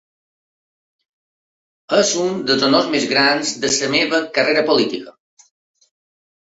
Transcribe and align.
És 1.99 2.15
un 2.23 2.41
dels 2.49 2.67
honors 2.69 2.91
més 2.97 3.07
grans 3.13 3.55
de 3.67 3.73
la 3.77 3.93
meva 3.99 4.25
carrera 4.41 4.67
política. 4.75 5.19